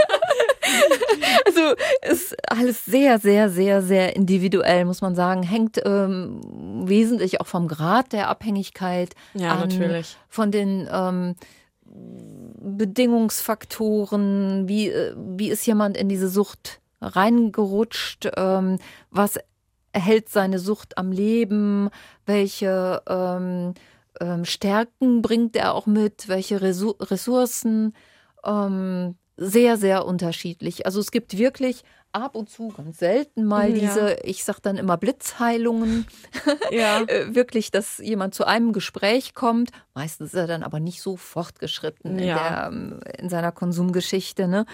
[1.45, 1.75] also
[2.09, 5.43] ist alles sehr, sehr, sehr, sehr individuell, muss man sagen.
[5.43, 6.39] Hängt ähm,
[6.87, 10.15] wesentlich auch vom Grad der Abhängigkeit ja, an, natürlich.
[10.27, 11.35] von den ähm,
[11.85, 18.77] Bedingungsfaktoren, wie, äh, wie ist jemand in diese Sucht reingerutscht, ähm,
[19.09, 19.39] was
[19.93, 21.89] hält seine Sucht am Leben,
[22.25, 23.73] welche ähm,
[24.19, 27.93] ähm, Stärken bringt er auch mit, welche Ressourcen.
[28.43, 30.85] Ähm, sehr, sehr unterschiedlich.
[30.85, 33.79] Also es gibt wirklich ab und zu ganz selten mal ja.
[33.79, 36.05] diese, ich sag dann immer Blitzheilungen.
[36.71, 37.01] Ja.
[37.07, 39.71] Äh, wirklich, dass jemand zu einem Gespräch kommt.
[39.95, 42.67] Meistens ist er dann aber nicht so fortgeschritten ja.
[42.67, 44.47] in, der, in seiner Konsumgeschichte.
[44.47, 44.65] Ne?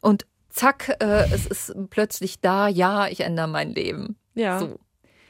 [0.00, 4.16] Und zack, äh, es ist plötzlich da, ja, ich ändere mein Leben.
[4.34, 4.60] Ja.
[4.60, 4.78] So.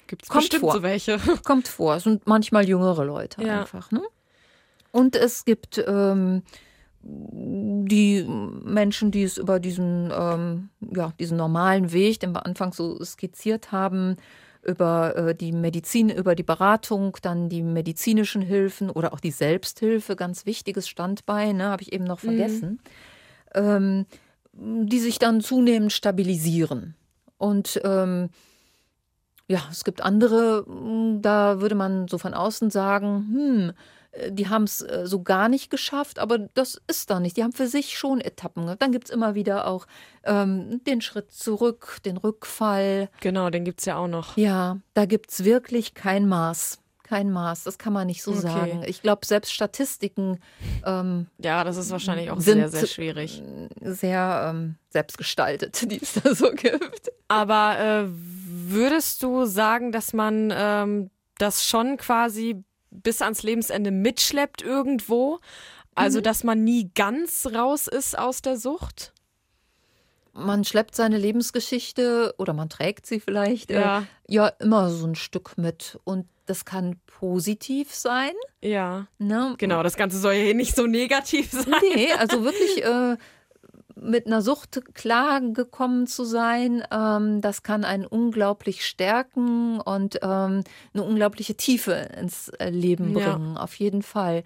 [0.06, 0.74] Gibt es bestimmt vor.
[0.74, 1.18] so welche.
[1.44, 1.96] Kommt vor.
[1.96, 3.60] Es sind manchmal jüngere Leute ja.
[3.60, 3.90] einfach.
[3.90, 4.02] Ne?
[4.90, 6.42] Und es gibt ähm,
[7.02, 13.02] die Menschen, die es über diesen, ähm, ja, diesen normalen Weg, den wir anfangs so
[13.02, 14.16] skizziert haben,
[14.62, 20.14] über äh, die Medizin, über die Beratung, dann die medizinischen Hilfen oder auch die Selbsthilfe,
[20.14, 22.26] ganz wichtiges Standbein, ne, habe ich eben noch mhm.
[22.26, 22.80] vergessen,
[23.54, 24.06] mhm.
[24.54, 26.94] ähm, die sich dann zunehmend stabilisieren.
[27.38, 28.28] Und ähm,
[29.52, 33.72] ja, es gibt andere, hm, da würde man so von außen sagen, hm,
[34.12, 37.36] äh, die haben es äh, so gar nicht geschafft, aber das ist da nicht.
[37.36, 38.74] Die haben für sich schon Etappen.
[38.78, 39.86] Dann gibt es immer wieder auch
[40.24, 43.10] ähm, den Schritt zurück, den Rückfall.
[43.20, 44.38] Genau, den gibt es ja auch noch.
[44.38, 46.78] Ja, da gibt es wirklich kein Maß
[47.12, 48.40] kein Maß, das kann man nicht so okay.
[48.40, 48.84] sagen.
[48.86, 50.38] Ich glaube, selbst Statistiken.
[50.86, 53.42] Ähm, ja, das ist wahrscheinlich auch sehr, sehr schwierig.
[53.82, 57.12] Sehr ähm, selbstgestaltet, die es da so gibt.
[57.28, 58.08] Aber äh,
[58.70, 65.40] würdest du sagen, dass man ähm, das schon quasi bis ans Lebensende mitschleppt irgendwo?
[65.94, 66.22] Also, mhm.
[66.24, 69.12] dass man nie ganz raus ist aus der Sucht?
[70.32, 73.98] man schleppt seine Lebensgeschichte oder man trägt sie vielleicht äh, ja.
[74.00, 75.98] Äh, ja immer so ein Stück mit.
[76.04, 78.32] Und das kann positiv sein.
[78.60, 79.06] Ja.
[79.18, 79.54] Ne?
[79.58, 81.74] Genau, das Ganze soll ja nicht so negativ sein.
[81.94, 83.16] Nee, also wirklich äh,
[84.02, 91.02] mit einer Sucht klargekommen zu sein, ähm, das kann einen unglaublich stärken und ähm, eine
[91.02, 93.62] unglaubliche Tiefe ins äh, Leben bringen, ja.
[93.62, 94.44] auf jeden Fall.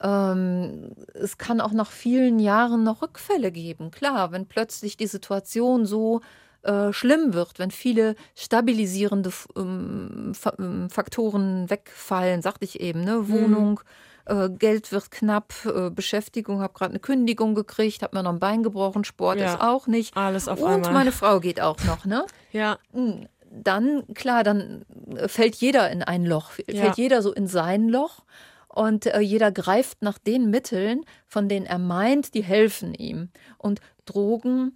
[0.00, 3.90] Ähm, es kann auch nach vielen Jahren noch Rückfälle geben.
[3.90, 6.20] Klar, wenn plötzlich die Situation so
[6.62, 13.28] äh, schlimm wird, wenn viele stabilisierende ähm, ähm, Faktoren wegfallen, sagte ich eben, ne?
[13.28, 13.88] Wohnung, mhm.
[14.26, 18.40] Äh, Geld wird knapp, äh, Beschäftigung, habe gerade eine Kündigung gekriegt, habe mir noch ein
[18.40, 19.54] Bein gebrochen, Sport ja.
[19.54, 20.16] ist auch nicht.
[20.16, 20.92] Alles auf Und einmal.
[20.92, 22.26] meine Frau geht auch noch, ne?
[22.52, 22.78] ja.
[22.92, 26.92] Hm, dann, klar, dann äh, fällt jeder in ein Loch, fällt ja.
[26.96, 28.24] jeder so in sein Loch
[28.68, 33.28] und äh, jeder greift nach den Mitteln, von denen er meint, die helfen ihm.
[33.58, 34.74] Und Drogen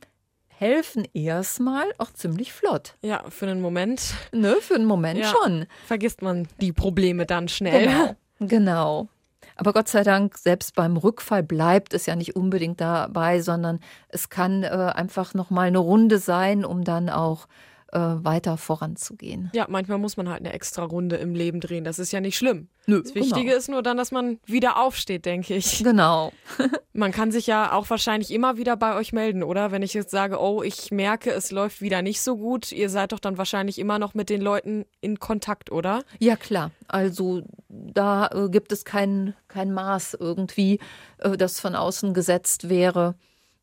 [0.49, 2.97] helfen erstmal auch ziemlich flott.
[3.03, 4.15] Ja, für einen Moment.
[4.33, 5.27] Ne, für einen Moment ja.
[5.27, 5.67] schon.
[5.87, 7.87] Vergisst man die Probleme dann schnell.
[7.87, 8.17] Genau.
[8.41, 9.09] genau.
[9.55, 14.29] Aber Gott sei Dank, selbst beim Rückfall bleibt es ja nicht unbedingt dabei, sondern es
[14.29, 17.47] kann äh, einfach nochmal eine Runde sein, um dann auch
[17.93, 19.51] äh, weiter voranzugehen.
[19.55, 21.85] Ja, manchmal muss man halt eine extra Runde im Leben drehen.
[21.85, 22.69] Das ist ja nicht schlimm.
[22.87, 23.57] Nö, Das Wichtige genau.
[23.57, 25.83] ist nur dann, dass man wieder aufsteht, denke ich.
[25.83, 26.33] Genau.
[26.93, 29.71] Man kann sich ja auch wahrscheinlich immer wieder bei euch melden, oder?
[29.71, 33.13] Wenn ich jetzt sage, oh, ich merke, es läuft wieder nicht so gut, ihr seid
[33.13, 36.03] doch dann wahrscheinlich immer noch mit den Leuten in Kontakt, oder?
[36.19, 36.71] Ja, klar.
[36.89, 37.43] Also
[37.97, 40.81] da äh, gibt es kein, kein Maß irgendwie,
[41.19, 43.15] äh, das von außen gesetzt wäre.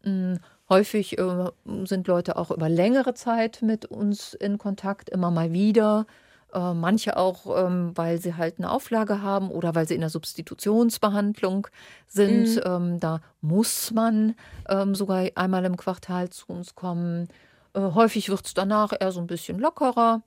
[0.04, 1.50] Hm, häufig äh,
[1.86, 6.06] sind Leute auch über längere Zeit mit uns in Kontakt, immer mal wieder.
[6.54, 10.10] Äh, manche auch, ähm, weil sie halt eine Auflage haben oder weil sie in der
[10.10, 11.67] Substitutionsbehandlung
[12.08, 12.62] sind.
[12.65, 14.36] Ähm, da muss man
[14.69, 17.28] ähm, sogar einmal im Quartal zu uns kommen.
[17.74, 20.22] Äh, häufig wird es danach eher so ein bisschen lockerer.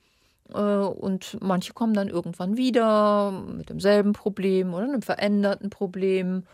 [0.53, 6.45] Äh, Und manche kommen dann irgendwann wieder mit demselben Problem oder einem veränderten Problem.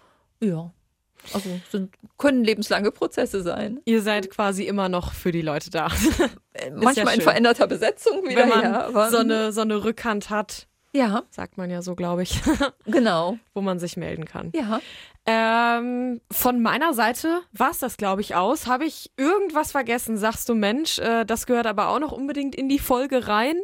[0.41, 0.73] Ja,
[1.33, 3.81] also sind, können lebenslange Prozesse sein.
[3.85, 5.89] Ihr seid quasi immer noch für die Leute da.
[6.55, 7.23] Äh, Manchmal in schön.
[7.23, 8.43] veränderter Besetzung wieder.
[8.43, 12.23] Wenn man ja, so, eine, so eine Rückhand hat, ja, sagt man ja so, glaube
[12.23, 12.41] ich,
[12.87, 13.39] genau.
[13.55, 14.53] wo man sich melden kann.
[14.55, 14.81] Ja.
[15.25, 18.67] Ähm, von meiner Seite war es das, glaube ich, aus.
[18.67, 20.17] Habe ich irgendwas vergessen?
[20.17, 23.55] Sagst du, Mensch, äh, das gehört aber auch noch unbedingt in die Folge rein.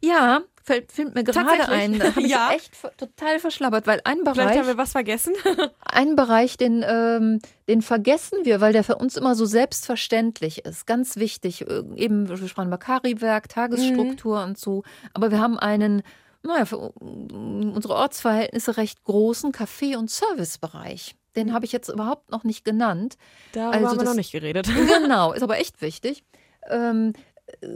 [0.00, 1.98] Ja, fällt, fällt mir gerade ein.
[1.98, 2.52] Da habe ich Ja.
[2.52, 5.34] echt total verschlabbert, weil ein Vielleicht Bereich, haben wir was vergessen.
[5.80, 10.86] ein Bereich, den, ähm, den vergessen wir, weil der für uns immer so selbstverständlich ist.
[10.86, 11.62] Ganz wichtig.
[11.62, 14.84] Äh, Eben, wir sprachen über Kariwerk, Tagesstruktur und so.
[15.14, 16.02] Aber wir haben einen,
[16.48, 21.14] naja, für unsere Ortsverhältnisse recht großen Café- und Servicebereich.
[21.36, 23.16] Den habe ich jetzt überhaupt noch nicht genannt.
[23.52, 24.66] Darüber Also haben wir das- noch nicht geredet.
[25.02, 26.24] Genau, ist aber echt wichtig.
[26.68, 27.12] Ähm,
[27.60, 27.68] äh,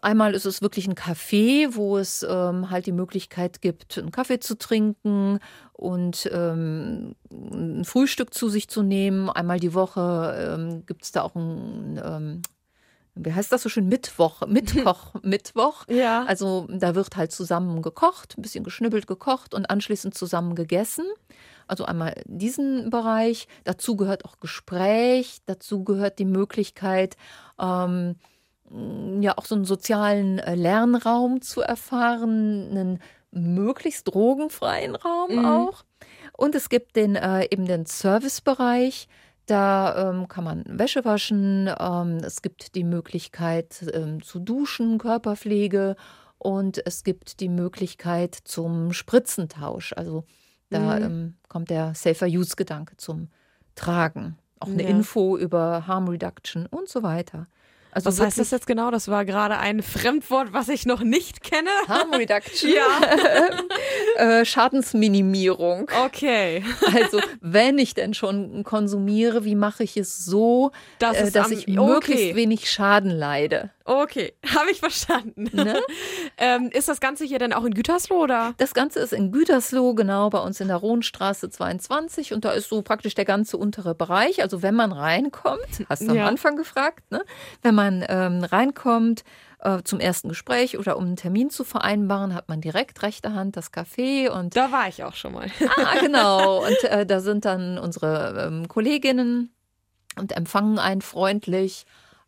[0.00, 4.38] einmal ist es wirklich ein Café, wo es ähm, halt die Möglichkeit gibt, einen Kaffee
[4.40, 5.38] zu trinken
[5.72, 9.28] und ähm, ein Frühstück zu sich zu nehmen.
[9.28, 12.42] Einmal die Woche ähm, gibt es da auch ein, ähm,
[13.14, 15.84] wie heißt das so schön, Mittwoch, Mittwoch, Mittwoch.
[15.88, 16.24] Ja.
[16.24, 21.04] Also da wird halt zusammen gekocht, ein bisschen geschnibbelt gekocht und anschließend zusammen gegessen.
[21.66, 23.48] Also einmal diesen Bereich.
[23.64, 25.38] Dazu gehört auch Gespräch.
[25.46, 27.16] Dazu gehört die Möglichkeit,
[27.58, 28.16] ähm,
[29.20, 32.98] ja auch so einen sozialen äh, Lernraum zu erfahren, einen
[33.30, 35.44] möglichst drogenfreien Raum Mhm.
[35.44, 35.84] auch.
[36.36, 39.08] Und es gibt den äh, eben den Servicebereich.
[39.46, 41.70] Da ähm, kann man Wäsche waschen.
[41.78, 45.96] Ähm, es gibt die Möglichkeit ähm, zu duschen, Körperpflege.
[46.38, 49.92] Und es gibt die Möglichkeit zum Spritzentausch.
[49.96, 50.24] Also
[50.70, 51.04] da Mhm.
[51.04, 53.28] ähm, kommt der Safer-Use-Gedanke zum
[53.74, 54.36] Tragen.
[54.60, 54.88] Auch eine Ja.
[54.88, 57.46] Info über Harm Reduction und so weiter.
[57.94, 58.90] Also Was heißt das jetzt genau?
[58.90, 61.70] Das war gerade ein Fremdwort, was ich noch nicht kenne.
[61.88, 64.40] Harm Reduction, Ja.
[64.40, 65.88] äh, Schadensminimierung.
[66.04, 66.64] Okay.
[66.94, 71.52] Also wenn ich denn schon konsumiere, wie mache ich es so, Das äh, dass am-
[71.52, 72.34] ich möglichst okay.
[72.36, 73.70] wenig Schaden leide?
[73.86, 75.50] Okay, habe ich verstanden.
[75.52, 75.78] Ne?
[76.38, 78.54] ähm, ist das Ganze hier denn auch in Gütersloh oder?
[78.56, 82.68] Das Ganze ist in Gütersloh, genau bei uns in der Rohnstraße 22 und da ist
[82.70, 84.42] so praktisch der ganze untere Bereich.
[84.42, 86.22] Also wenn man reinkommt, hast du Ja.
[86.22, 87.22] am Anfang gefragt, ne?
[87.62, 89.22] wenn man ähm, reinkommt
[89.60, 93.56] äh, zum ersten Gespräch oder um einen Termin zu vereinbaren, hat man direkt rechte Hand
[93.56, 95.46] das Café und Da war ich auch schon mal.
[95.76, 99.52] ah, genau und äh, da sind dann unsere ähm, Kolleginnen
[100.18, 101.84] und empfangen einen freundlich.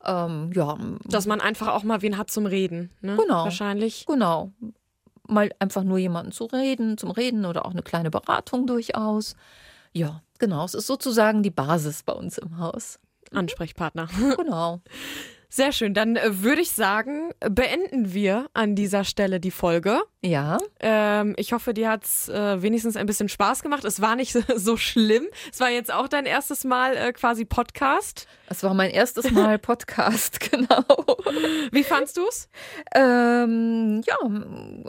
[0.06, 2.90] Ähm, ja, Dass man einfach auch mal wen hat zum Reden.
[3.00, 3.16] Ne?
[3.16, 3.44] Genau.
[3.44, 4.06] Wahrscheinlich.
[4.06, 4.52] Genau.
[5.28, 9.34] Mal einfach nur jemanden zu reden, zum Reden oder auch eine kleine Beratung durchaus.
[9.92, 10.64] Ja, genau.
[10.64, 13.00] Es ist sozusagen die Basis bei uns im Haus.
[13.32, 14.08] Ansprechpartner.
[14.36, 14.80] Genau.
[15.56, 15.94] Sehr schön.
[15.94, 20.02] Dann äh, würde ich sagen, beenden wir an dieser Stelle die Folge.
[20.22, 23.86] Ja, Ähm, ich hoffe, dir hat's äh, wenigstens ein bisschen Spaß gemacht.
[23.86, 25.26] Es war nicht so, schlimm.
[25.50, 28.26] Es war jetzt auch dein erstes Mal äh, quasi Podcast.
[28.50, 30.84] es war mein erstes Mal Podcast, genau.
[31.72, 32.50] Wie fandst du's?
[32.94, 34.16] Ähm, ja,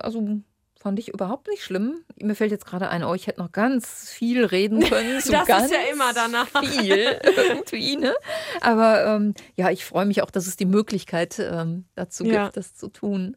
[0.01, 0.41] also
[0.79, 2.03] fand ich überhaupt nicht schlimm.
[2.21, 5.19] Mir fällt jetzt gerade ein, oh, ich hätte noch ganz viel reden können.
[5.21, 6.47] So Das ist ja immer danach.
[6.63, 8.13] Viel irgendwie, ne?
[8.61, 12.45] Aber ähm, ja, ich freue mich auch, dass es die Möglichkeit ähm, dazu Ja.
[12.45, 13.35] gibt, das zu tun.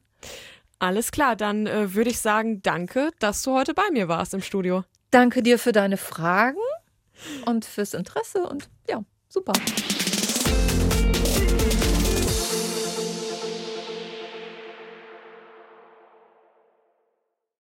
[0.78, 4.40] Alles klar, dann äh, würde ich sagen, danke, dass du heute bei mir warst im
[4.42, 4.84] Studio.
[5.10, 6.56] Danke dir für deine Fragen
[7.46, 9.52] und fürs Interesse und ja, super.